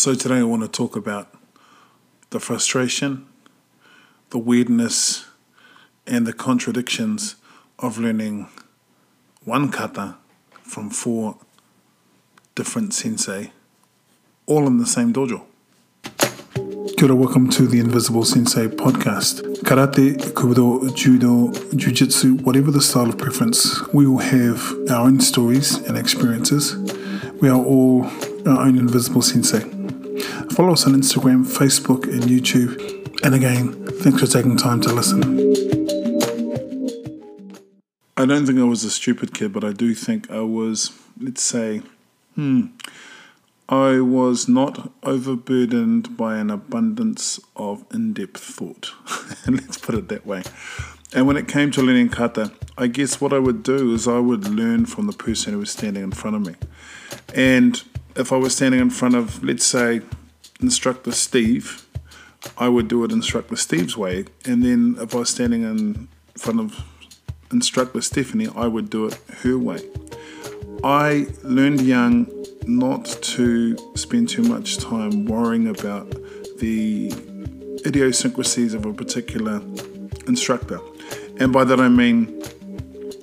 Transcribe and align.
So, 0.00 0.14
today 0.14 0.36
I 0.36 0.44
want 0.44 0.62
to 0.62 0.68
talk 0.68 0.96
about 0.96 1.28
the 2.30 2.40
frustration, 2.40 3.26
the 4.30 4.38
weirdness, 4.38 5.26
and 6.06 6.26
the 6.26 6.32
contradictions 6.32 7.36
of 7.78 7.98
learning 7.98 8.48
one 9.44 9.70
kata 9.70 10.16
from 10.62 10.88
four 10.88 11.36
different 12.54 12.94
sensei, 12.94 13.52
all 14.46 14.66
in 14.66 14.78
the 14.78 14.86
same 14.86 15.12
dojo. 15.12 15.42
Kia 16.96 17.14
welcome 17.14 17.50
to 17.50 17.66
the 17.66 17.78
Invisible 17.78 18.24
Sensei 18.24 18.68
podcast. 18.68 19.42
Karate, 19.64 20.16
Kudo, 20.32 20.96
Judo, 20.96 21.52
Jiu-Jitsu, 21.76 22.36
whatever 22.36 22.70
the 22.70 22.80
style 22.80 23.10
of 23.10 23.18
preference, 23.18 23.86
we 23.92 24.06
all 24.06 24.16
have 24.16 24.74
our 24.90 25.06
own 25.06 25.20
stories 25.20 25.76
and 25.76 25.98
experiences. 25.98 26.74
We 27.42 27.50
are 27.50 27.62
all 27.62 28.06
our 28.46 28.62
own 28.62 28.78
Invisible 28.78 29.20
Sensei. 29.20 29.79
Follow 30.52 30.72
us 30.72 30.84
on 30.84 30.94
Instagram, 30.94 31.46
Facebook, 31.46 32.04
and 32.04 32.24
YouTube. 32.24 33.24
And 33.24 33.34
again, 33.36 33.86
thanks 33.86 34.20
for 34.20 34.26
taking 34.26 34.56
time 34.56 34.80
to 34.80 34.92
listen. 34.92 35.38
I 38.16 38.26
don't 38.26 38.46
think 38.46 38.58
I 38.58 38.64
was 38.64 38.82
a 38.82 38.90
stupid 38.90 39.32
kid, 39.32 39.52
but 39.52 39.62
I 39.62 39.72
do 39.72 39.94
think 39.94 40.28
I 40.28 40.40
was, 40.40 40.90
let's 41.20 41.42
say, 41.42 41.82
hmm, 42.34 42.66
I 43.68 44.00
was 44.00 44.48
not 44.48 44.90
overburdened 45.04 46.16
by 46.16 46.36
an 46.38 46.50
abundance 46.50 47.38
of 47.54 47.84
in 47.94 48.12
depth 48.12 48.40
thought. 48.40 48.92
let's 49.46 49.78
put 49.78 49.94
it 49.94 50.08
that 50.08 50.26
way. 50.26 50.42
And 51.14 51.28
when 51.28 51.36
it 51.36 51.46
came 51.46 51.70
to 51.70 51.80
learning 51.80 52.08
kata, 52.08 52.52
I 52.76 52.88
guess 52.88 53.20
what 53.20 53.32
I 53.32 53.38
would 53.38 53.62
do 53.62 53.94
is 53.94 54.08
I 54.08 54.18
would 54.18 54.48
learn 54.48 54.86
from 54.86 55.06
the 55.06 55.12
person 55.12 55.52
who 55.52 55.60
was 55.60 55.70
standing 55.70 56.02
in 56.02 56.10
front 56.10 56.34
of 56.36 56.46
me. 56.46 56.56
And 57.34 57.80
if 58.16 58.32
I 58.32 58.36
was 58.36 58.56
standing 58.56 58.80
in 58.80 58.90
front 58.90 59.14
of, 59.14 59.42
let's 59.44 59.64
say, 59.64 60.02
instructor 60.62 61.12
Steve, 61.12 61.86
I 62.56 62.68
would 62.68 62.88
do 62.88 63.04
it 63.04 63.12
instructor 63.12 63.56
Steve's 63.56 63.96
way. 63.96 64.24
And 64.44 64.62
then 64.62 64.96
if 65.00 65.14
I 65.14 65.18
was 65.18 65.30
standing 65.30 65.62
in 65.62 66.08
front 66.36 66.60
of 66.60 66.84
instructor 67.52 68.00
Stephanie, 68.00 68.48
I 68.54 68.66
would 68.66 68.90
do 68.90 69.06
it 69.06 69.18
her 69.42 69.58
way. 69.58 69.80
I 70.82 71.26
learned 71.42 71.82
young 71.82 72.30
not 72.66 73.04
to 73.04 73.76
spend 73.96 74.28
too 74.28 74.42
much 74.42 74.78
time 74.78 75.26
worrying 75.26 75.68
about 75.68 76.10
the 76.58 77.12
idiosyncrasies 77.86 78.74
of 78.74 78.84
a 78.86 78.92
particular 78.92 79.60
instructor. 80.26 80.78
And 81.38 81.52
by 81.52 81.64
that 81.64 81.80
I 81.80 81.88
mean 81.88 82.42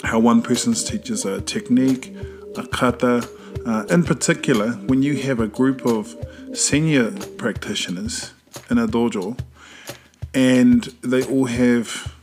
how 0.03 0.19
one 0.19 0.41
person 0.41 0.73
teaches 0.73 1.25
a 1.25 1.41
technique, 1.41 2.15
a 2.55 2.67
kata. 2.67 3.27
Uh, 3.67 3.83
in 3.89 4.01
particular, 4.01 4.71
when 4.87 5.03
you 5.03 5.17
have 5.17 5.41
a 5.41 5.47
group 5.47 5.85
of 5.85 6.15
senior 6.53 7.11
practitioners 7.37 8.31
in 8.69 8.77
a 8.77 8.87
dojo 8.87 9.37
and 10.33 10.83
they 11.01 11.21
all 11.25 11.45
have 11.45 12.15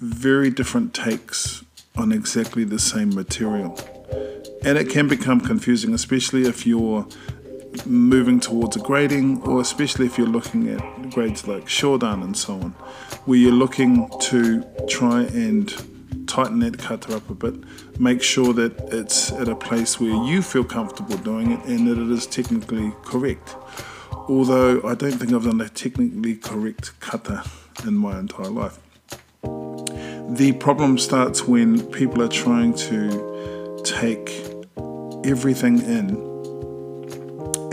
very 0.00 0.50
different 0.50 0.92
takes 0.92 1.64
on 1.96 2.10
exactly 2.10 2.64
the 2.64 2.78
same 2.78 3.14
material. 3.14 3.78
And 4.64 4.76
it 4.76 4.90
can 4.90 5.06
become 5.06 5.40
confusing, 5.40 5.94
especially 5.94 6.46
if 6.46 6.66
you're 6.66 7.06
moving 7.86 8.40
towards 8.40 8.74
a 8.74 8.80
grading, 8.80 9.42
or 9.42 9.60
especially 9.60 10.06
if 10.06 10.18
you're 10.18 10.26
looking 10.26 10.68
at 10.68 11.10
grades 11.10 11.46
like 11.46 11.66
Shodan 11.66 12.24
and 12.24 12.36
so 12.36 12.54
on, 12.54 12.70
where 13.26 13.38
you're 13.38 13.52
looking 13.52 14.10
to 14.22 14.64
try 14.88 15.22
and 15.22 15.72
tighten 16.30 16.60
that 16.60 16.78
kata 16.78 17.16
up 17.16 17.28
a 17.28 17.34
bit, 17.34 17.54
make 17.98 18.22
sure 18.22 18.52
that 18.52 18.72
it's 18.92 19.32
at 19.32 19.48
a 19.48 19.56
place 19.56 19.98
where 19.98 20.14
you 20.24 20.42
feel 20.42 20.64
comfortable 20.64 21.16
doing 21.18 21.50
it 21.50 21.64
and 21.64 21.88
that 21.88 21.98
it 21.98 22.10
is 22.10 22.26
technically 22.26 22.92
correct. 23.04 23.56
Although 24.28 24.80
I 24.84 24.94
don't 24.94 25.12
think 25.12 25.32
I've 25.32 25.44
done 25.44 25.60
a 25.60 25.68
technically 25.68 26.36
correct 26.36 26.98
kata 27.00 27.42
in 27.84 27.94
my 27.94 28.18
entire 28.18 28.50
life. 28.50 28.78
The 29.42 30.52
problem 30.60 30.98
starts 30.98 31.48
when 31.48 31.84
people 31.90 32.22
are 32.22 32.28
trying 32.28 32.74
to 32.74 33.82
take 33.84 34.28
everything 35.24 35.80
in 35.80 36.30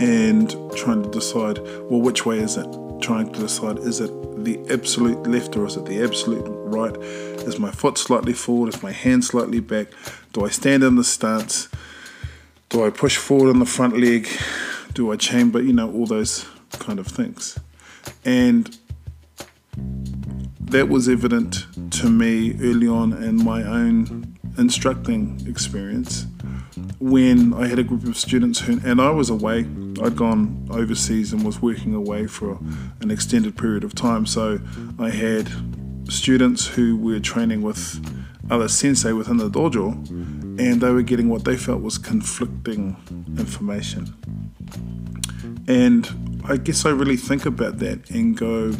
and 0.00 0.50
trying 0.76 1.04
to 1.04 1.10
decide, 1.10 1.58
well, 1.88 2.00
which 2.00 2.26
way 2.26 2.38
is 2.40 2.56
it? 2.56 2.66
Trying 3.00 3.32
to 3.32 3.38
decide, 3.38 3.78
is 3.78 4.00
it 4.00 4.10
the 4.44 4.58
absolute 4.70 5.26
left 5.28 5.56
or 5.56 5.66
is 5.66 5.76
it 5.76 5.86
the 5.86 6.02
absolute 6.02 6.44
right? 6.46 6.96
Is 7.48 7.58
my 7.58 7.70
foot 7.70 7.98
slightly 7.98 8.32
forward? 8.32 8.74
Is 8.74 8.82
my 8.82 8.92
hand 8.92 9.24
slightly 9.24 9.60
back? 9.60 9.88
Do 10.32 10.44
I 10.44 10.50
stand 10.50 10.82
in 10.82 10.96
the 10.96 11.04
stance? 11.04 11.68
Do 12.68 12.84
I 12.84 12.90
push 12.90 13.16
forward 13.16 13.48
on 13.50 13.58
the 13.58 13.66
front 13.66 13.98
leg? 13.98 14.28
Do 14.92 15.10
I 15.10 15.16
chamber? 15.16 15.60
You 15.62 15.72
know, 15.72 15.90
all 15.90 16.06
those 16.06 16.46
kind 16.72 16.98
of 16.98 17.06
things. 17.06 17.58
And 18.24 18.76
that 20.60 20.88
was 20.88 21.08
evident 21.08 21.66
to 21.92 22.10
me 22.10 22.54
early 22.60 22.86
on 22.86 23.12
in 23.14 23.42
my 23.42 23.62
own 23.62 24.36
instructing 24.58 25.42
experience 25.48 26.26
when 27.00 27.54
I 27.54 27.68
had 27.68 27.78
a 27.78 27.84
group 27.84 28.04
of 28.04 28.16
students 28.16 28.60
who, 28.60 28.80
and 28.84 29.00
I 29.00 29.10
was 29.10 29.30
away, 29.30 29.60
I'd 30.02 30.16
gone 30.16 30.66
overseas 30.70 31.32
and 31.32 31.44
was 31.44 31.62
working 31.62 31.94
away 31.94 32.26
for 32.26 32.58
an 33.00 33.10
extended 33.10 33.56
period 33.56 33.84
of 33.84 33.94
time. 33.94 34.26
So 34.26 34.60
I 34.98 35.10
had 35.10 35.48
students 36.08 36.66
who 36.66 36.96
were 36.96 37.20
training 37.20 37.62
with 37.62 38.00
other 38.50 38.68
sensei 38.68 39.12
within 39.12 39.36
the 39.36 39.50
dojo, 39.50 39.92
and 40.58 40.80
they 40.80 40.90
were 40.90 41.02
getting 41.02 41.28
what 41.28 41.44
they 41.44 41.56
felt 41.56 41.82
was 41.82 41.98
conflicting 41.98 42.96
information. 43.38 44.14
And 45.68 46.40
I 46.44 46.56
guess 46.56 46.86
I 46.86 46.90
really 46.90 47.16
think 47.16 47.44
about 47.44 47.78
that 47.78 48.10
and 48.10 48.36
go, 48.36 48.72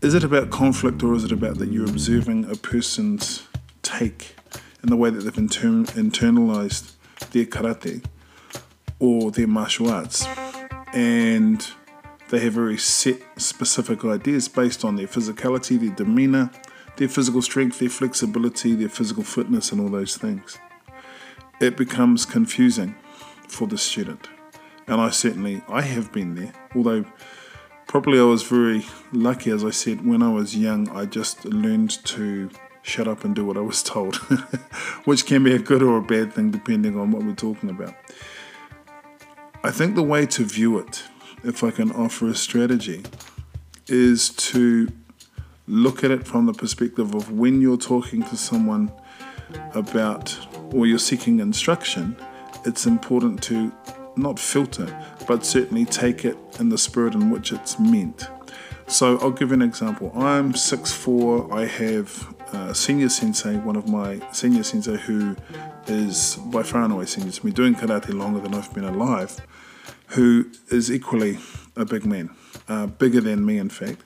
is 0.00 0.14
it 0.14 0.24
about 0.24 0.50
conflict 0.50 1.02
or 1.02 1.14
is 1.14 1.24
it 1.24 1.32
about 1.32 1.58
that 1.58 1.70
you're 1.70 1.88
observing 1.88 2.50
a 2.50 2.54
person's 2.56 3.42
take 3.82 4.34
and 4.80 4.90
the 4.90 4.96
way 4.96 5.10
that 5.10 5.20
they've 5.20 5.38
inter- 5.38 5.84
internalized 5.92 6.94
their 7.32 7.44
karate 7.44 8.02
or 8.98 9.30
their 9.30 9.46
martial 9.46 9.90
arts? 9.90 10.26
And 10.94 11.66
they 12.28 12.40
have 12.40 12.54
very 12.54 12.78
set, 12.78 13.20
specific 13.36 14.04
ideas 14.04 14.48
based 14.48 14.84
on 14.84 14.96
their 14.96 15.06
physicality, 15.06 15.78
their 15.78 15.94
demeanor, 15.94 16.50
their 16.96 17.08
physical 17.08 17.42
strength, 17.42 17.78
their 17.78 17.88
flexibility, 17.88 18.74
their 18.74 18.88
physical 18.88 19.22
fitness, 19.22 19.72
and 19.72 19.80
all 19.80 19.88
those 19.88 20.16
things. 20.16 20.58
It 21.60 21.76
becomes 21.76 22.26
confusing 22.26 22.94
for 23.48 23.66
the 23.66 23.78
student. 23.78 24.28
And 24.86 25.00
I 25.00 25.10
certainly, 25.10 25.62
I 25.68 25.82
have 25.82 26.12
been 26.12 26.34
there, 26.34 26.52
although 26.74 27.04
probably 27.86 28.18
I 28.18 28.24
was 28.24 28.42
very 28.42 28.84
lucky, 29.12 29.50
as 29.50 29.64
I 29.64 29.70
said, 29.70 30.06
when 30.06 30.22
I 30.22 30.30
was 30.30 30.56
young, 30.56 30.88
I 30.90 31.06
just 31.06 31.44
learned 31.44 32.04
to 32.06 32.50
shut 32.82 33.08
up 33.08 33.24
and 33.24 33.34
do 33.34 33.44
what 33.44 33.56
I 33.56 33.60
was 33.60 33.82
told, 33.94 34.16
which 35.04 35.26
can 35.26 35.44
be 35.44 35.54
a 35.54 35.58
good 35.58 35.82
or 35.82 35.98
a 35.98 36.02
bad 36.02 36.32
thing 36.32 36.50
depending 36.50 36.98
on 36.98 37.10
what 37.10 37.24
we're 37.24 37.34
talking 37.34 37.70
about. 37.70 37.94
I 39.64 39.70
think 39.70 39.96
the 39.96 40.02
way 40.02 40.26
to 40.26 40.44
view 40.44 40.78
it, 40.78 41.02
if 41.46 41.62
I 41.62 41.70
can 41.70 41.92
offer 41.92 42.26
a 42.26 42.34
strategy, 42.34 43.02
is 43.86 44.30
to 44.30 44.88
look 45.68 46.02
at 46.02 46.10
it 46.10 46.26
from 46.26 46.46
the 46.46 46.52
perspective 46.52 47.14
of 47.14 47.30
when 47.30 47.60
you're 47.60 47.76
talking 47.76 48.22
to 48.24 48.36
someone 48.36 48.90
about 49.74 50.36
or 50.72 50.86
you're 50.86 50.98
seeking 50.98 51.38
instruction, 51.40 52.16
it's 52.64 52.86
important 52.86 53.42
to 53.44 53.72
not 54.16 54.38
filter, 54.38 54.88
but 55.28 55.44
certainly 55.44 55.84
take 55.84 56.24
it 56.24 56.36
in 56.58 56.68
the 56.68 56.78
spirit 56.78 57.14
in 57.14 57.30
which 57.30 57.52
it's 57.52 57.78
meant. 57.78 58.28
So 58.88 59.18
I'll 59.18 59.30
give 59.30 59.52
an 59.52 59.62
example. 59.62 60.12
I'm 60.14 60.52
6'4, 60.52 61.52
I 61.52 61.66
have 61.66 62.34
a 62.52 62.74
senior 62.74 63.08
sensei, 63.08 63.56
one 63.58 63.76
of 63.76 63.88
my 63.88 64.20
senior 64.32 64.62
sensei 64.62 64.96
who 64.96 65.36
is 65.86 66.36
by 66.46 66.62
far 66.62 66.82
and 66.82 66.92
away 66.92 67.06
senior 67.06 67.30
to 67.30 67.46
me, 67.46 67.52
doing 67.52 67.74
karate 67.74 68.14
longer 68.14 68.40
than 68.40 68.54
I've 68.54 68.72
been 68.74 68.84
alive, 68.84 69.40
who 70.08 70.50
is 70.70 70.90
equally 70.90 71.38
a 71.76 71.84
big 71.84 72.04
man, 72.04 72.30
uh, 72.68 72.86
bigger 72.86 73.20
than 73.20 73.44
me 73.44 73.58
in 73.58 73.68
fact. 73.68 74.02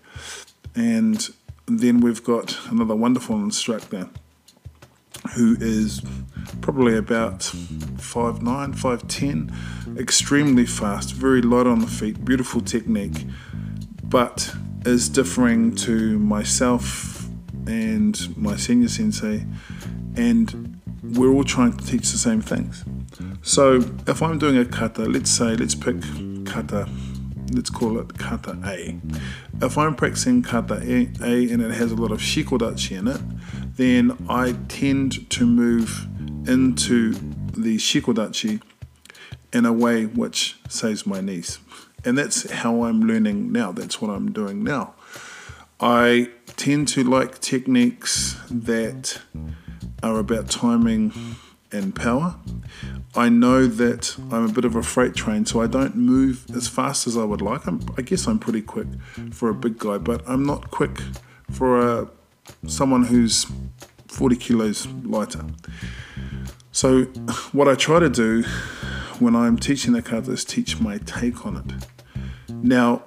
And 0.75 1.29
then 1.67 2.01
we've 2.01 2.23
got 2.25 2.59
another 2.71 2.97
wonderful 2.97 3.37
instructor 3.37 4.09
who 5.35 5.57
is 5.61 6.01
probably 6.61 6.97
about 6.97 7.41
5'9, 7.41 8.75
5'10, 8.75 9.99
extremely 9.99 10.67
fast, 10.67 11.13
very 11.13 11.43
light 11.43 11.67
on 11.67 11.81
the 11.81 11.87
feet, 11.87 12.25
beautiful 12.25 12.61
technique, 12.61 13.27
but 14.05 14.55
is 14.87 15.09
differing 15.09 15.75
to 15.75 16.19
myself 16.19 17.29
and 17.67 18.37
my 18.37 18.57
senior 18.57 18.89
sensei, 18.89 19.47
and 20.17 20.81
we're 21.03 21.31
all 21.31 21.45
trying 21.45 21.77
to 21.77 21.87
teach 21.87 22.11
the 22.11 22.19
same 22.19 22.41
things. 22.41 22.85
So 23.43 23.81
if 24.07 24.23
I'm 24.23 24.39
doing 24.39 24.59
a 24.59 24.65
kata, 24.65 25.03
let's 25.03 25.31
say, 25.31 25.57
let's 25.57 25.75
pick 25.75 25.97
kata 26.47 26.89
let's 27.53 27.71
call 27.71 27.99
it 27.99 28.19
kata 28.19 28.59
A. 28.65 28.99
If 29.63 29.77
I'm 29.77 29.95
practicing 29.95 30.43
kata 30.43 30.75
A, 30.75 31.53
and 31.53 31.63
it 31.63 31.73
has 31.73 31.93
a 31.93 31.97
lot 31.97 32.13
of 32.13 32.21
shikodachi 32.21 32.99
in 32.99 33.09
it, 33.09 33.21
then 33.77 34.17
I 34.29 34.53
tend 34.69 35.29
to 35.31 35.47
move 35.47 36.07
into 36.47 37.13
the 37.13 37.77
shikodachi 37.77 38.63
in 39.53 39.67
a 39.67 39.73
way 39.73 40.07
which 40.07 40.59
saves 40.69 41.07
my 41.07 41.21
knees. 41.21 41.59
And 42.05 42.17
that's 42.17 42.51
how 42.51 42.85
I'm 42.85 43.03
learning 43.03 43.53
now. 43.53 43.73
That's 43.73 44.01
what 44.01 44.11
I'm 44.11 44.33
doing 44.33 44.65
now. 44.65 44.95
I 45.81 46.31
tend 46.57 46.89
to 46.89 47.05
like 47.05 47.41
techniques 47.41 48.39
that 48.51 49.21
are 50.03 50.19
about 50.19 50.49
timing 50.49 51.13
and 51.73 51.95
power. 51.95 52.37
I 53.15 53.29
know 53.29 53.67
that 53.67 54.17
I'm 54.31 54.49
a 54.49 54.53
bit 54.53 54.65
of 54.65 54.77
a 54.77 54.83
freight 54.83 55.15
train, 55.15 55.47
so 55.47 55.61
I 55.61 55.67
don't 55.67 55.97
move 55.97 56.47
as 56.55 56.69
fast 56.69 57.07
as 57.07 57.17
I 57.17 57.25
would 57.25 57.43
like. 57.43 57.67
I'm, 57.67 57.81
i 57.97 58.03
guess 58.03 58.27
I'm 58.27 58.39
pretty 58.39 58.63
quick 58.63 58.87
for 59.33 59.49
a 59.49 59.55
big 59.55 59.79
guy, 59.79 59.99
but 59.99 60.23
I'm 60.29 60.45
not 60.45 60.71
quick 60.71 61.01
for 61.51 61.81
a, 61.81 62.09
someone 62.67 63.05
who's 63.05 63.47
40 64.09 64.37
kilos 64.37 64.87
lighter. 65.05 65.45
So, 66.73 67.05
what 67.53 67.69
I 67.69 67.75
try 67.75 67.99
to 67.99 68.11
do 68.11 68.45
when 69.19 69.35
I'm 69.35 69.59
teaching 69.59 69.93
the 69.93 70.03
kata 70.03 70.33
is 70.33 70.45
teach 70.45 70.81
my 70.81 70.99
take 70.99 71.45
on 71.45 71.57
it. 71.57 72.55
Now, 72.63 73.03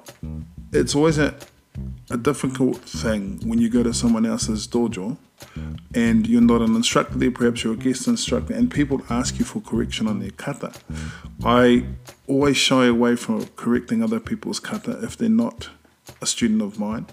it's 0.72 0.96
always 0.96 1.18
a, 1.18 1.36
a 2.10 2.18
difficult 2.18 2.78
thing 2.78 3.40
when 3.46 3.60
you 3.60 3.70
go 3.70 3.84
to 3.84 3.94
someone 3.94 4.26
else's 4.26 4.68
dojo 4.68 5.18
and 5.94 6.28
you're 6.28 6.42
not 6.42 6.62
an 6.62 6.76
instructor 6.76 7.18
there, 7.18 7.32
perhaps 7.32 7.64
you're 7.64 7.74
a 7.74 7.78
guest 7.78 8.08
instructor, 8.08 8.54
and 8.54 8.72
people 8.72 9.02
ask 9.10 9.40
you 9.40 9.46
for 9.46 9.62
correction 9.62 10.08
on 10.08 10.20
their 10.20 10.32
kata. 10.32 10.74
I 11.44 11.86
always 12.28 12.58
shy 12.58 12.86
away 12.86 13.16
from 13.16 13.46
correcting 13.56 14.02
other 14.02 14.20
people's 14.20 14.60
kata 14.60 15.04
if 15.04 15.18
they're 15.18 15.30
not 15.30 15.70
a 16.22 16.26
student 16.26 16.62
of 16.62 16.80
mine. 16.80 17.08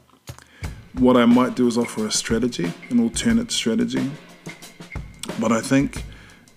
What 0.95 1.17
I 1.17 1.25
might 1.25 1.55
do 1.55 1.67
is 1.67 1.79
offer 1.79 2.07
a 2.07 2.13
strategy, 2.13 2.73
an 2.91 3.01
alternate 3.01 3.53
strategy, 3.53 4.11
but 5.39 5.53
I 5.53 5.61
think 5.61 6.05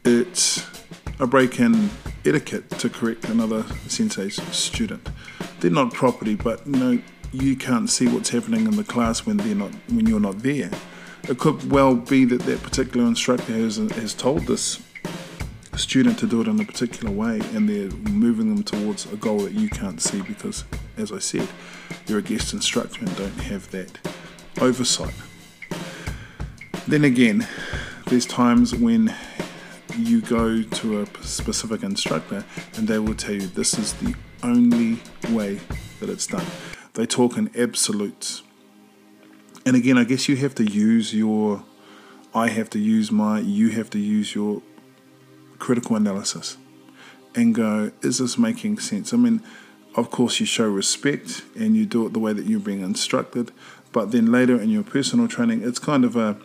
it's 0.05 0.65
a 1.19 1.27
break 1.27 1.59
in 1.59 1.89
etiquette 2.25 2.69
to 2.71 2.89
correct 2.89 3.25
another 3.25 3.63
sensei's 3.87 4.41
student. 4.53 5.07
They're 5.59 5.71
not 5.71 5.93
property, 5.93 6.35
but 6.35 6.65
you 6.65 6.73
know 6.73 7.01
you 7.31 7.55
can't 7.55 7.89
see 7.89 8.07
what's 8.07 8.29
happening 8.29 8.65
in 8.65 8.75
the 8.75 8.83
class 8.83 9.25
when 9.25 9.37
they're 9.37 9.55
not 9.55 9.71
when 9.89 10.05
you're 10.05 10.19
not 10.19 10.39
there. 10.39 10.71
It 11.29 11.39
could 11.39 11.71
well 11.71 11.95
be 11.95 12.25
that 12.25 12.41
that 12.41 12.61
particular 12.61 13.07
instructor 13.07 13.53
has, 13.53 13.77
has 13.77 14.13
told 14.13 14.41
this 14.45 14.83
student 15.77 16.19
to 16.19 16.27
do 16.27 16.41
it 16.41 16.47
in 16.47 16.59
a 16.59 16.65
particular 16.65 17.11
way 17.11 17.39
and 17.53 17.67
they're 17.67 17.89
moving 18.11 18.53
them 18.53 18.63
towards 18.63 19.11
a 19.11 19.15
goal 19.15 19.39
that 19.39 19.53
you 19.53 19.69
can't 19.69 20.01
see 20.01 20.21
because, 20.21 20.65
as 20.97 21.11
I 21.13 21.19
said, 21.19 21.47
you're 22.07 22.19
a 22.19 22.21
guest 22.21 22.53
instructor 22.53 22.99
and 22.99 23.15
don't 23.15 23.39
have 23.39 23.71
that 23.71 23.97
oversight. 24.59 25.13
Then 26.87 27.05
again, 27.05 27.47
there's 28.07 28.25
times 28.25 28.75
when 28.75 29.13
you 29.97 30.21
go 30.21 30.61
to 30.61 31.01
a 31.01 31.23
specific 31.23 31.83
instructor 31.83 32.43
and 32.75 32.87
they 32.87 32.99
will 32.99 33.15
tell 33.15 33.35
you 33.35 33.47
this 33.47 33.79
is 33.79 33.93
the 33.93 34.13
only 34.43 34.99
way 35.29 35.59
that 36.01 36.09
it's 36.09 36.27
done. 36.27 36.45
They 36.95 37.05
talk 37.05 37.37
in 37.37 37.49
absolutes 37.57 38.42
and 39.65 39.75
again, 39.75 39.97
I 39.97 40.03
guess 40.03 40.27
you 40.27 40.35
have 40.37 40.55
to 40.55 40.63
use 40.63 41.13
your, 41.13 41.63
I 42.35 42.49
have 42.49 42.69
to 42.71 42.79
use 42.79 43.11
my, 43.11 43.39
you 43.39 43.69
have 43.69 43.89
to 43.91 43.99
use 43.99 44.35
your 44.35 44.61
critical 45.59 45.95
analysis 45.95 46.57
and 47.35 47.55
go, 47.55 47.91
is 48.01 48.17
this 48.17 48.37
making 48.37 48.79
sense? 48.79 49.13
I 49.13 49.17
mean, 49.17 49.41
of 49.95 50.11
course, 50.11 50.39
you 50.39 50.45
show 50.45 50.67
respect 50.67 51.43
and 51.57 51.75
you 51.75 51.85
do 51.85 52.05
it 52.05 52.13
the 52.13 52.19
way 52.19 52.33
that 52.33 52.45
you're 52.45 52.59
being 52.59 52.81
instructed, 52.81 53.51
but 53.91 54.11
then 54.11 54.31
later 54.31 54.59
in 54.59 54.69
your 54.69 54.83
personal 54.83 55.27
training, 55.27 55.63
it's 55.63 55.79
kind 55.79 56.03
of 56.03 56.15
a, 56.15 56.35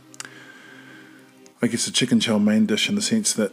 I 1.60 1.66
guess, 1.66 1.88
a 1.88 1.92
chicken 1.92 2.20
chow 2.20 2.38
mein 2.38 2.66
dish 2.66 2.88
in 2.88 2.94
the 2.94 3.02
sense 3.02 3.32
that 3.32 3.52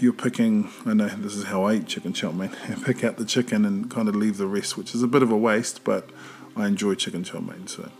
you're 0.00 0.12
picking, 0.12 0.70
I 0.84 0.92
know 0.92 1.08
this 1.08 1.34
is 1.34 1.44
how 1.44 1.62
I 1.62 1.76
eat 1.76 1.86
chicken 1.86 2.12
chow 2.12 2.32
mein, 2.32 2.50
pick 2.84 3.04
out 3.04 3.16
the 3.16 3.24
chicken 3.24 3.64
and 3.64 3.90
kind 3.90 4.08
of 4.08 4.16
leave 4.16 4.36
the 4.36 4.46
rest, 4.46 4.76
which 4.76 4.94
is 4.94 5.02
a 5.02 5.08
bit 5.08 5.22
of 5.22 5.30
a 5.30 5.36
waste, 5.36 5.84
but 5.84 6.10
I 6.56 6.66
enjoy 6.66 6.94
chicken 6.96 7.24
chow 7.24 7.40
mein, 7.40 7.68
so 7.68 7.90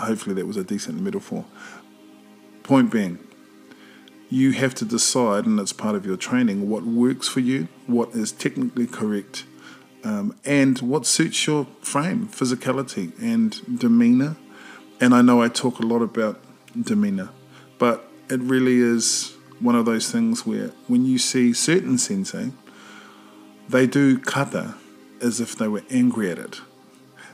hopefully 0.00 0.34
that 0.36 0.46
was 0.46 0.56
a 0.56 0.64
decent 0.64 1.00
metaphor. 1.00 1.44
Point 2.62 2.90
being, 2.90 3.18
you 4.30 4.52
have 4.52 4.74
to 4.76 4.84
decide, 4.84 5.44
and 5.44 5.60
it's 5.60 5.72
part 5.72 5.94
of 5.94 6.06
your 6.06 6.16
training, 6.16 6.68
what 6.68 6.84
works 6.84 7.28
for 7.28 7.40
you, 7.40 7.68
what 7.86 8.10
is 8.10 8.32
technically 8.32 8.86
correct, 8.86 9.44
um, 10.04 10.34
and 10.44 10.78
what 10.80 11.04
suits 11.04 11.46
your 11.46 11.66
frame, 11.82 12.26
physicality, 12.28 13.12
and 13.20 13.78
demeanor. 13.78 14.36
And 15.00 15.14
I 15.14 15.20
know 15.20 15.42
I 15.42 15.48
talk 15.48 15.80
a 15.80 15.86
lot 15.86 16.00
about 16.00 16.40
demeanor, 16.80 17.30
but 17.78 18.08
it 18.30 18.40
really 18.40 18.78
is 18.78 19.36
one 19.60 19.74
of 19.74 19.84
those 19.84 20.10
things 20.10 20.46
where 20.46 20.68
when 20.88 21.04
you 21.04 21.18
see 21.18 21.52
certain 21.52 21.98
sensei, 21.98 22.52
they 23.68 23.86
do 23.86 24.18
kata 24.18 24.74
as 25.20 25.40
if 25.40 25.56
they 25.56 25.68
were 25.68 25.82
angry 25.90 26.30
at 26.30 26.38
it. 26.38 26.60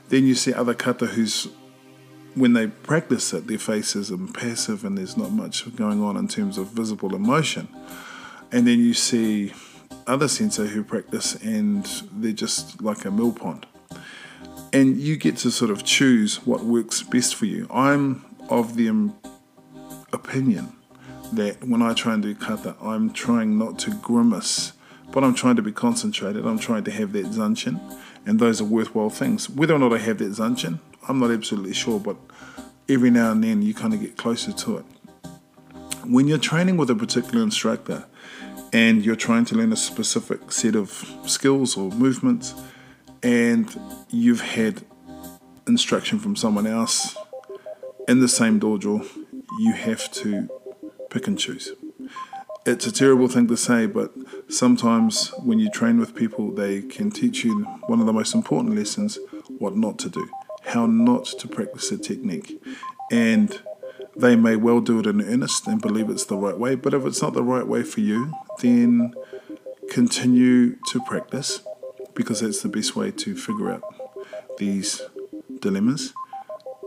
Then 0.09 0.25
you 0.25 0.35
see 0.35 0.53
other 0.53 0.73
kata 0.73 1.07
who's 1.07 1.47
when 2.39 2.53
they 2.53 2.67
practice 2.67 3.33
it, 3.33 3.47
their 3.47 3.59
face 3.59 3.95
is 3.95 4.11
impassive 4.11 4.85
and 4.85 4.97
there's 4.97 5.17
not 5.17 5.31
much 5.31 5.75
going 5.75 6.01
on 6.01 6.15
in 6.15 6.27
terms 6.27 6.57
of 6.57 6.67
visible 6.67 7.15
emotion. 7.15 7.67
And 8.51 8.65
then 8.65 8.79
you 8.79 8.93
see 8.93 9.53
other 10.07 10.27
sensei 10.27 10.67
who 10.67 10.83
practice 10.83 11.35
and 11.35 11.85
they're 12.11 12.31
just 12.31 12.81
like 12.81 13.05
a 13.05 13.11
mill 13.11 13.33
pond. 13.33 13.65
And 14.71 14.97
you 14.97 15.17
get 15.17 15.37
to 15.37 15.51
sort 15.51 15.69
of 15.71 15.83
choose 15.83 16.45
what 16.45 16.63
works 16.63 17.03
best 17.03 17.35
for 17.35 17.45
you. 17.45 17.67
I'm 17.71 18.25
of 18.49 18.75
the 18.75 19.11
opinion 20.13 20.73
that 21.33 21.63
when 21.63 21.81
I 21.81 21.93
try 21.93 22.13
and 22.13 22.23
do 22.23 22.33
kata, 22.35 22.75
I'm 22.81 23.11
trying 23.11 23.57
not 23.57 23.77
to 23.79 23.91
grimace, 23.91 24.73
but 25.11 25.23
I'm 25.23 25.35
trying 25.35 25.55
to 25.57 25.61
be 25.61 25.71
concentrated. 25.71 26.45
I'm 26.45 26.59
trying 26.59 26.83
to 26.85 26.91
have 26.91 27.13
that 27.13 27.27
zanshin, 27.27 27.79
and 28.25 28.39
those 28.39 28.61
are 28.61 28.65
worthwhile 28.65 29.09
things. 29.09 29.49
Whether 29.49 29.75
or 29.75 29.79
not 29.79 29.93
I 29.93 29.97
have 29.99 30.17
that 30.19 30.31
zanshin, 30.31 30.79
I'm 31.09 31.19
not 31.19 31.31
absolutely 31.31 31.73
sure, 31.73 31.99
but 31.99 32.17
every 32.87 33.09
now 33.09 33.31
and 33.31 33.43
then 33.43 33.63
you 33.63 33.73
kind 33.73 33.95
of 33.95 33.99
get 33.99 34.15
closer 34.15 34.51
to 34.53 34.77
it. 34.77 34.85
When 36.05 36.27
you're 36.27 36.37
training 36.37 36.77
with 36.77 36.91
a 36.91 36.95
particular 36.95 37.41
instructor 37.41 38.05
and 38.71 39.03
you're 39.03 39.15
trying 39.15 39.45
to 39.45 39.55
learn 39.55 39.73
a 39.73 39.75
specific 39.75 40.51
set 40.51 40.75
of 40.75 41.11
skills 41.25 41.75
or 41.75 41.89
movements, 41.89 42.53
and 43.23 43.75
you've 44.11 44.41
had 44.41 44.83
instruction 45.67 46.19
from 46.19 46.35
someone 46.35 46.67
else 46.67 47.17
in 48.07 48.19
the 48.19 48.27
same 48.27 48.59
dojo, 48.59 49.03
you 49.59 49.73
have 49.73 50.11
to 50.11 50.47
pick 51.09 51.25
and 51.25 51.39
choose. 51.39 51.73
It's 52.67 52.85
a 52.85 52.91
terrible 52.91 53.27
thing 53.27 53.47
to 53.47 53.57
say, 53.57 53.87
but 53.87 54.13
sometimes 54.47 55.29
when 55.43 55.57
you 55.57 55.71
train 55.71 55.99
with 55.99 56.13
people, 56.13 56.51
they 56.51 56.83
can 56.83 57.09
teach 57.09 57.43
you 57.43 57.63
one 57.87 57.99
of 57.99 58.05
the 58.05 58.13
most 58.13 58.35
important 58.35 58.75
lessons 58.75 59.17
what 59.57 59.75
not 59.75 59.97
to 59.99 60.09
do 60.09 60.29
how 60.69 60.85
not 60.85 61.25
to 61.25 61.47
practice 61.47 61.91
a 61.91 61.97
technique. 61.97 62.61
And 63.11 63.59
they 64.15 64.35
may 64.35 64.55
well 64.55 64.81
do 64.81 64.99
it 64.99 65.05
in 65.05 65.21
earnest 65.21 65.67
and 65.67 65.81
believe 65.81 66.09
it's 66.09 66.25
the 66.25 66.37
right 66.37 66.57
way, 66.57 66.75
but 66.75 66.93
if 66.93 67.05
it's 67.05 67.21
not 67.21 67.33
the 67.33 67.43
right 67.43 67.65
way 67.65 67.83
for 67.83 68.01
you, 68.01 68.33
then 68.59 69.13
continue 69.89 70.75
to 70.89 71.01
practice 71.01 71.61
because 72.13 72.41
that's 72.41 72.61
the 72.61 72.69
best 72.69 72.95
way 72.95 73.11
to 73.11 73.35
figure 73.35 73.71
out 73.71 73.83
these 74.57 75.01
dilemmas 75.59 76.13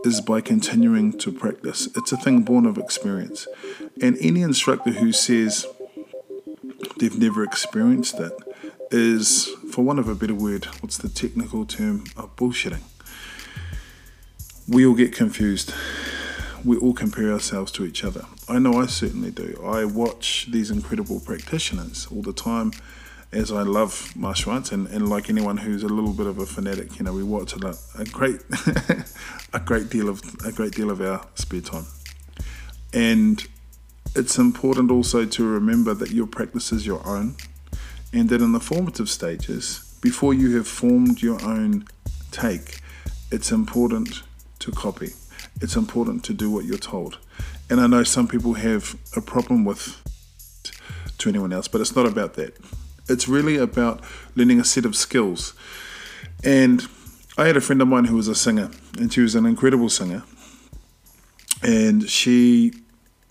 is 0.05 0.21
by 0.21 0.41
continuing 0.41 1.17
to 1.17 1.31
practice. 1.31 1.87
It's 1.95 2.11
a 2.11 2.17
thing 2.17 2.43
born 2.43 2.65
of 2.65 2.77
experience. 2.77 3.47
And 4.01 4.17
any 4.19 4.41
instructor 4.41 4.91
who 4.91 5.11
says 5.11 5.65
they've 6.99 7.17
never 7.17 7.43
experienced 7.43 8.19
it 8.19 8.33
is, 8.91 9.47
for 9.71 9.83
want 9.83 9.99
of 9.99 10.07
a 10.07 10.15
better 10.15 10.35
word, 10.35 10.65
what's 10.81 10.97
the 10.97 11.09
technical 11.09 11.65
term 11.65 12.03
of 12.15 12.35
bullshitting 12.35 12.83
we 14.67 14.85
all 14.85 14.95
get 14.95 15.13
confused. 15.13 15.73
We 16.63 16.77
all 16.77 16.93
compare 16.93 17.31
ourselves 17.31 17.71
to 17.73 17.85
each 17.85 18.03
other. 18.03 18.25
I 18.47 18.59
know 18.59 18.79
I 18.81 18.85
certainly 18.85 19.31
do. 19.31 19.61
I 19.65 19.83
watch 19.85 20.47
these 20.49 20.71
incredible 20.71 21.19
practitioners 21.19 22.07
all 22.09 22.21
the 22.21 22.33
time 22.33 22.71
as 23.33 23.51
I 23.51 23.63
love 23.63 24.15
martial 24.15 24.51
arts 24.51 24.71
and, 24.71 24.87
and 24.87 25.09
like 25.09 25.29
anyone 25.29 25.57
who's 25.57 25.83
a 25.83 25.87
little 25.87 26.13
bit 26.13 26.27
of 26.27 26.37
a 26.37 26.45
fanatic, 26.45 26.99
you 26.99 27.03
know, 27.03 27.13
we 27.13 27.23
watch 27.23 27.53
a, 27.53 27.75
a 27.97 28.05
great 28.05 28.41
a 29.53 29.59
great 29.59 29.89
deal 29.89 30.07
of 30.07 30.21
a 30.45 30.51
great 30.51 30.73
deal 30.73 30.91
of 30.91 31.01
our 31.01 31.25
spare 31.35 31.61
time. 31.61 31.85
And 32.93 33.45
it's 34.15 34.37
important 34.37 34.91
also 34.91 35.25
to 35.25 35.45
remember 35.45 35.93
that 35.95 36.11
your 36.11 36.27
practice 36.27 36.71
is 36.71 36.85
your 36.85 37.05
own 37.07 37.35
and 38.13 38.29
that 38.29 38.41
in 38.41 38.51
the 38.51 38.59
formative 38.59 39.09
stages, 39.09 39.97
before 40.01 40.33
you 40.33 40.55
have 40.57 40.67
formed 40.67 41.21
your 41.21 41.43
own 41.43 41.85
take, 42.31 42.81
it's 43.31 43.51
important 43.51 44.21
to 44.63 44.71
copy. 44.71 45.11
It's 45.61 45.75
important 45.75 46.23
to 46.25 46.33
do 46.33 46.49
what 46.49 46.65
you're 46.65 46.77
told. 46.77 47.19
And 47.69 47.79
I 47.79 47.87
know 47.87 48.03
some 48.03 48.27
people 48.27 48.53
have 48.53 48.95
a 49.15 49.21
problem 49.21 49.65
with 49.65 50.01
to 51.17 51.29
anyone 51.29 51.53
else, 51.53 51.67
but 51.67 51.81
it's 51.81 51.95
not 51.95 52.05
about 52.05 52.33
that. 52.35 52.57
It's 53.09 53.27
really 53.27 53.57
about 53.57 54.01
learning 54.35 54.59
a 54.59 54.63
set 54.63 54.85
of 54.85 54.95
skills. 54.95 55.53
And 56.43 56.87
I 57.37 57.47
had 57.47 57.57
a 57.57 57.61
friend 57.61 57.81
of 57.81 57.87
mine 57.87 58.05
who 58.05 58.15
was 58.15 58.27
a 58.27 58.35
singer, 58.35 58.71
and 58.97 59.11
she 59.11 59.21
was 59.21 59.35
an 59.35 59.45
incredible 59.45 59.89
singer. 59.89 60.23
And 61.61 62.09
she 62.09 62.73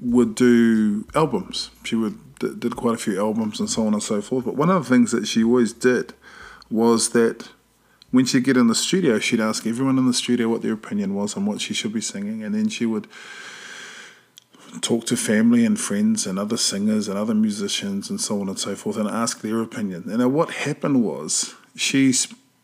would 0.01 0.35
do 0.35 1.07
albums. 1.15 1.71
She 1.85 1.97
would 1.97 2.19
did 2.39 2.75
quite 2.75 2.95
a 2.95 2.99
few 2.99 3.19
albums 3.21 3.61
and 3.61 3.71
so 3.71 3.87
on 3.87 3.95
and 3.95 4.03
so 4.03 4.21
forth. 4.21 4.45
But 4.45 4.57
one 4.57 4.69
of 4.69 4.83
the 4.83 4.89
things 4.89 5.13
that 5.13 5.27
she 5.27 5.45
always 5.45 5.73
did 5.73 6.13
was 6.71 7.11
that 7.11 7.51
when 8.13 8.25
she'd 8.27 8.45
get 8.45 8.57
in 8.57 8.69
the 8.69 8.75
studio, 8.75 9.19
she'd 9.19 9.41
ask 9.41 9.67
everyone 9.67 9.99
in 9.99 10.07
the 10.07 10.15
studio 10.15 10.49
what 10.49 10.63
their 10.63 10.75
opinion 10.75 11.15
was 11.15 11.37
on 11.37 11.47
what 11.47 11.61
she 11.61 11.75
should 11.75 11.93
be 11.93 12.01
singing, 12.01 12.45
and 12.45 12.55
then 12.55 12.69
she 12.69 12.87
would 12.87 13.09
talk 14.81 15.05
to 15.07 15.17
family 15.17 15.65
and 15.65 15.79
friends 15.81 16.27
and 16.27 16.39
other 16.39 16.57
singers 16.57 17.09
and 17.09 17.19
other 17.19 17.35
musicians 17.35 18.09
and 18.09 18.21
so 18.21 18.41
on 18.41 18.49
and 18.49 18.59
so 18.59 18.75
forth 18.75 18.97
and 18.97 19.09
ask 19.09 19.41
their 19.41 19.61
opinion. 19.61 20.05
And 20.09 20.33
what 20.33 20.51
happened 20.51 21.05
was 21.05 21.55
she 21.77 22.15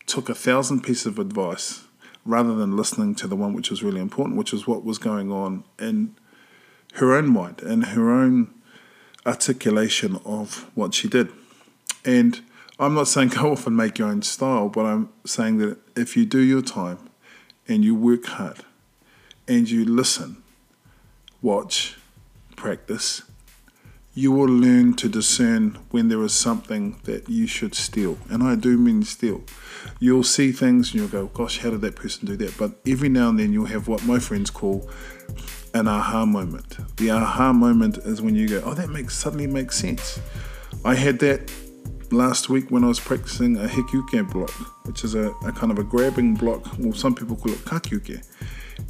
took 0.07 0.29
a 0.29 0.35
thousand 0.35 0.81
pieces 0.81 1.05
of 1.05 1.19
advice 1.19 1.83
rather 2.25 2.55
than 2.55 2.75
listening 2.75 3.15
to 3.15 3.27
the 3.27 3.35
one 3.35 3.53
which 3.53 3.69
was 3.69 3.83
really 3.83 4.01
important, 4.01 4.37
which 4.37 4.51
was 4.51 4.67
what 4.67 4.83
was 4.83 4.97
going 4.97 5.31
on 5.31 5.63
in 5.77 6.15
her 6.93 7.13
own 7.13 7.27
mind 7.27 7.61
and 7.61 7.85
her 7.85 8.09
own 8.09 8.53
articulation 9.25 10.19
of 10.25 10.69
what 10.75 10.93
she 10.93 11.07
did. 11.07 11.29
And 12.03 12.41
I'm 12.79 12.93
not 12.93 13.07
saying 13.07 13.29
go 13.35 13.51
off 13.51 13.67
and 13.67 13.75
make 13.75 13.99
your 13.99 14.07
own 14.07 14.21
style, 14.21 14.69
but 14.69 14.85
I'm 14.85 15.09
saying 15.25 15.57
that 15.57 15.77
if 15.97 16.15
you 16.15 16.25
do 16.25 16.39
your 16.39 16.61
time 16.61 17.09
and 17.67 17.83
you 17.83 17.93
work 17.93 18.25
hard 18.25 18.59
and 19.47 19.69
you 19.69 19.83
listen, 19.83 20.41
watch, 21.41 21.97
practice, 22.55 23.23
you 24.15 24.31
will 24.31 24.49
learn 24.49 24.93
to 24.95 25.07
discern 25.07 25.77
when 25.91 26.09
there 26.09 26.21
is 26.23 26.33
something 26.33 26.99
that 27.03 27.29
you 27.29 27.47
should 27.47 27.75
steal. 27.75 28.17
And 28.29 28.43
I 28.43 28.55
do 28.55 28.77
mean 28.77 29.03
steal. 29.03 29.43
You'll 29.99 30.23
see 30.23 30.51
things 30.51 30.91
and 30.91 30.95
you'll 30.99 31.09
go, 31.09 31.27
gosh, 31.27 31.59
how 31.59 31.69
did 31.69 31.81
that 31.81 31.95
person 31.95 32.27
do 32.27 32.35
that? 32.37 32.57
But 32.57 32.79
every 32.85 33.07
now 33.07 33.29
and 33.29 33.39
then 33.39 33.53
you'll 33.53 33.65
have 33.65 33.87
what 33.87 34.03
my 34.05 34.19
friends 34.19 34.49
call 34.49 34.89
an 35.73 35.87
aha 35.87 36.25
moment. 36.25 36.97
The 36.97 37.11
aha 37.11 37.53
moment 37.53 37.99
is 37.99 38.21
when 38.21 38.35
you 38.35 38.47
go, 38.49 38.61
oh, 38.65 38.73
that 38.73 38.89
makes 38.89 39.15
suddenly 39.15 39.47
makes 39.47 39.77
sense. 39.77 40.19
I 40.83 40.95
had 40.95 41.19
that 41.19 41.51
last 42.11 42.49
week 42.49 42.71
when 42.71 42.83
I 42.83 42.87
was 42.87 42.99
practicing 42.99 43.57
a 43.57 43.67
hikuke 43.67 44.31
block, 44.31 44.51
which 44.85 45.03
is 45.03 45.15
a, 45.15 45.31
a 45.45 45.51
kind 45.51 45.71
of 45.71 45.79
a 45.79 45.83
grabbing 45.83 46.35
block, 46.35 46.65
well, 46.77 46.93
some 46.93 47.15
people 47.15 47.35
call 47.35 47.51
it 47.51 47.59
kakuke. 47.59 48.25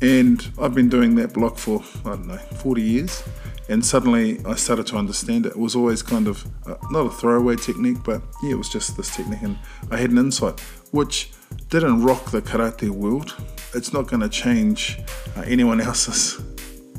And 0.02 0.52
I've 0.60 0.74
been 0.74 0.90
doing 0.90 1.16
that 1.16 1.34
block 1.34 1.58
for, 1.58 1.84
I 2.06 2.10
don't 2.10 2.28
know, 2.28 2.38
40 2.38 2.82
years. 2.82 3.24
And 3.70 3.86
suddenly 3.86 4.44
I 4.46 4.56
started 4.56 4.88
to 4.88 4.98
understand 4.98 5.46
it. 5.46 5.50
It 5.50 5.58
was 5.58 5.76
always 5.76 6.02
kind 6.02 6.28
of 6.28 6.46
uh, 6.66 6.76
not 6.90 7.06
a 7.06 7.10
throwaway 7.10 7.56
technique, 7.56 7.98
but 8.04 8.22
yeah, 8.42 8.52
it 8.52 8.58
was 8.58 8.70
just 8.70 8.98
this 8.98 9.16
technique. 9.16 9.42
And 9.42 9.58
I 9.92 9.98
had 9.98 10.12
an 10.12 10.18
insight, 10.18 10.60
which 10.92 11.32
didn't 11.70 12.02
rock 12.04 12.32
the 12.32 12.42
karate 12.42 12.90
world. 12.90 13.36
It's 13.76 13.94
not 13.94 14.08
going 14.08 14.22
to 14.22 14.30
change 14.30 15.00
uh, 15.36 15.42
anyone 15.42 15.82
else's 15.90 16.42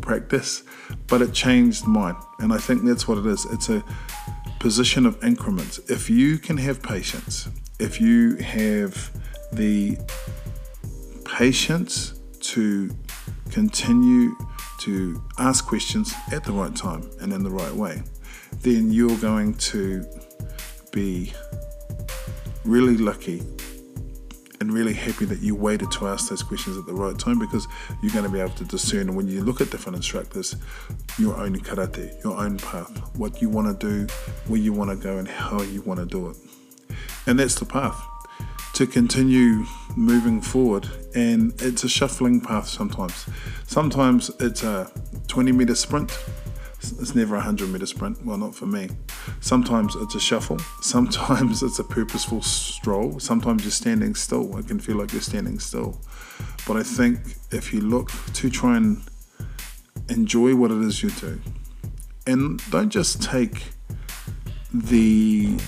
practice, 0.01 0.63
but 1.07 1.23
it 1.23 1.33
changed 1.33 1.87
mine. 1.87 2.17
And 2.39 2.53
I 2.53 2.59
think 2.59 2.85
that's 2.85 3.09
what 3.09 3.19
it 3.19 3.27
is. 3.27 3.47
It's 3.47 3.69
a 3.69 3.83
position 4.61 5.07
of 5.07 5.23
increments. 5.25 5.79
If 5.89 6.09
you 6.09 6.39
can 6.39 6.59
have 6.59 6.83
patience, 6.83 7.49
if 7.81 8.01
you 8.01 8.37
have 8.37 9.11
the 9.53 9.99
patience 11.25 12.21
to 12.41 12.91
continue 13.51 14.37
to 14.81 15.23
ask 15.39 15.67
questions 15.67 16.15
at 16.31 16.45
the 16.45 16.53
right 16.53 16.77
time 16.77 17.11
and 17.21 17.33
in 17.33 17.43
the 17.43 17.51
right 17.51 17.75
way, 17.75 18.03
then 18.61 18.93
you're 18.93 19.17
going 19.17 19.55
to 19.55 20.07
be 20.93 21.33
really 22.65 22.99
lucky 22.99 23.43
and 24.61 24.75
really 24.75 24.93
happy 24.93 25.25
that 25.25 25.41
you 25.41 25.55
waited 25.55 25.91
to 25.91 26.07
ask 26.07 26.29
those 26.29 26.43
questions 26.43 26.77
at 26.77 26.85
the 26.85 26.93
right 26.93 27.19
time 27.19 27.39
because 27.39 27.67
you're 28.03 28.13
going 28.13 28.25
to 28.25 28.31
be 28.31 28.39
able 28.39 28.51
to 28.51 28.65
discern 28.65 29.15
when 29.15 29.27
you 29.27 29.43
look 29.43 29.63
at 29.63 29.71
different 29.71 29.97
instructors 29.97 30.55
your 31.19 31.35
own 31.39 31.57
karate, 31.57 32.23
your 32.23 32.37
own 32.37 32.59
path, 32.59 32.91
what 33.17 33.41
you 33.41 33.49
want 33.49 33.81
to 33.81 33.89
do, 33.89 34.13
where 34.49 34.61
you 34.61 34.75
want 34.75 34.91
to 34.91 34.97
go, 34.97 35.17
and 35.17 35.27
how 35.27 35.63
you 35.63 35.81
want 35.83 35.99
to 35.99 36.05
do 36.05 36.29
it. 36.29 36.37
And 37.27 37.39
that's 37.39 37.55
the 37.55 37.65
path 37.65 37.99
to 38.75 38.87
continue 38.87 39.65
moving 39.97 40.43
forward. 40.43 40.87
And 41.15 41.55
it's 41.63 41.85
a 41.85 41.89
shuffling 41.89 42.41
path 42.43 42.69
sometimes. 42.69 43.27
Sometimes 43.67 44.31
it's 44.41 44.63
a 44.63 44.93
20 45.29 45.53
meter 45.53 45.75
sprint. 45.75 46.19
It's 46.81 47.15
never 47.15 47.35
a 47.35 47.39
100 47.39 47.71
meter 47.71 47.87
sprint. 47.87 48.25
Well, 48.27 48.37
not 48.37 48.55
for 48.55 48.67
me. 48.67 48.91
Sometimes 49.41 49.95
it's 49.97 50.15
a 50.15 50.21
shuffle. 50.21 50.59
Sometimes 50.81 51.63
it's 51.63 51.79
a 51.79 51.85
purposeful 51.85 52.43
stroll. 52.43 53.19
Sometimes 53.19 53.63
you're 53.63 53.71
standing 53.71 54.15
still. 54.15 54.57
It 54.59 54.69
can 54.69 54.79
feel 54.79 54.97
like 54.97 55.13
you're 55.13 55.23
standing 55.23 55.59
still. 55.59 56.01
But 56.67 56.77
I 56.77 56.83
think 56.83 57.19
if 57.51 57.73
you 57.73 57.81
look 57.81 58.11
to 58.35 58.51
try 58.51 58.77
and 58.77 59.03
enjoy 60.09 60.55
what 60.55 60.71
it 60.71 60.79
is 60.83 61.03
you 61.03 61.11
do, 61.11 61.41
and 62.27 62.63
don't 62.71 62.91
just 62.91 63.23
take 63.23 63.73
the 64.73 65.59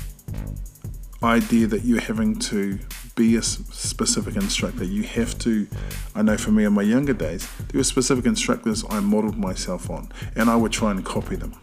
idea 1.22 1.66
that 1.66 1.84
you're 1.84 2.00
having 2.00 2.38
to 2.38 2.78
be 3.14 3.36
a 3.36 3.42
specific 3.42 4.36
instructor. 4.36 4.84
You 4.84 5.02
have 5.02 5.38
to, 5.40 5.66
I 6.14 6.22
know 6.22 6.36
for 6.36 6.50
me 6.50 6.64
in 6.64 6.72
my 6.72 6.82
younger 6.82 7.12
days, 7.12 7.48
there 7.68 7.78
were 7.78 7.84
specific 7.84 8.26
instructors 8.26 8.84
I 8.88 9.00
modeled 9.00 9.36
myself 9.36 9.90
on, 9.90 10.10
and 10.36 10.48
I 10.48 10.56
would 10.56 10.72
try 10.72 10.90
and 10.90 11.04
copy 11.04 11.36
them. 11.36 11.54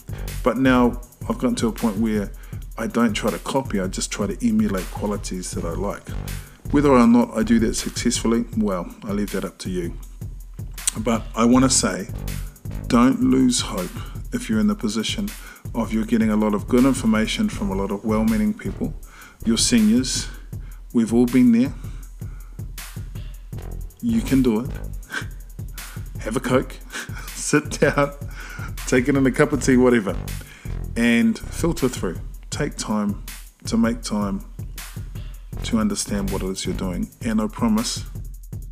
But 0.44 0.58
now 0.58 1.02
I've 1.28 1.38
gotten 1.38 1.56
to 1.56 1.68
a 1.68 1.72
point 1.72 1.98
where 1.98 2.32
I 2.78 2.88
don't 2.88 3.14
try 3.14 3.32
to 3.32 3.40
copy, 3.40 3.80
I 3.80 3.88
just 3.88 4.12
try 4.12 4.28
to 4.28 4.48
emulate 4.48 4.86
qualities 4.92 5.52
that 5.52 5.66
I 5.66 5.72
like. 5.72 6.08
Whether 6.72 6.92
or 6.92 7.08
not 7.08 7.36
I 7.36 7.44
do 7.44 7.60
that 7.60 7.76
successfully, 7.76 8.46
well, 8.58 8.94
I 9.04 9.12
leave 9.12 9.32
that 9.32 9.44
up 9.44 9.58
to 9.60 9.70
you. 9.70 9.98
But 11.00 11.24
I 11.36 11.46
want 11.46 11.66
to 11.66 11.70
say, 11.70 12.10
don't 12.88 13.22
lose 13.22 13.62
hope 13.62 13.92
if 14.34 14.50
you're 14.50 14.60
in 14.60 14.68
the 14.68 14.76
position 14.76 15.30
of 15.76 15.94
you're 15.94 16.06
getting 16.06 16.30
a 16.30 16.36
lot 16.36 16.54
of 16.54 16.68
good 16.68 16.86
information 16.86 17.50
from 17.50 17.70
a 17.70 17.76
lot 17.76 17.92
of 17.92 18.04
well 18.04 18.24
meaning 18.24 18.54
people, 18.54 18.94
your 19.46 19.58
seniors, 19.58 20.28
We've 20.92 21.14
all 21.14 21.26
been 21.26 21.52
there. 21.52 21.74
You 24.02 24.22
can 24.22 24.42
do 24.42 24.62
it. 24.62 24.72
Have 26.22 26.36
a 26.36 26.40
Coke, 26.40 26.74
sit 27.28 27.80
down, 27.80 28.14
take 28.88 29.08
it 29.08 29.16
in 29.16 29.26
a 29.26 29.32
cup 29.32 29.54
of 29.54 29.64
tea, 29.64 29.78
whatever, 29.78 30.18
and 30.96 31.38
filter 31.38 31.88
through. 31.88 32.20
Take 32.50 32.76
time 32.76 33.24
to 33.68 33.78
make 33.78 34.02
time 34.02 34.44
to 35.64 35.78
understand 35.78 36.32
what 36.32 36.42
it 36.42 36.50
is 36.50 36.66
you're 36.66 36.76
doing. 36.76 37.10
And 37.22 37.40
I 37.40 37.48
promise 37.48 38.04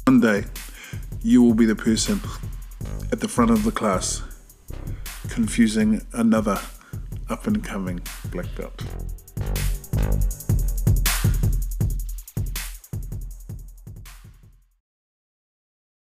one 0.06 0.20
day 0.20 0.46
you 1.22 1.44
will 1.44 1.54
be 1.54 1.66
the 1.66 1.76
person 1.76 2.20
at 3.12 3.20
the 3.20 3.28
front 3.28 3.52
of 3.52 3.64
the 3.64 3.72
class 3.72 4.24
confusing 5.30 6.06
another 6.14 6.60
up 7.30 7.46
and 7.46 7.64
coming 7.64 8.00
black 8.32 8.48
belt. 8.56 8.84